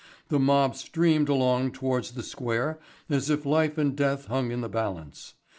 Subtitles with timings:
[0.29, 4.67] The mob streamed along towards the Square as if life and death hung in the
[4.67, 5.35] balance.